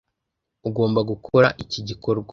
Ugomba 0.67 0.99
gukora 1.09 1.47
iki 1.63 1.79
gikorwa 1.87 2.29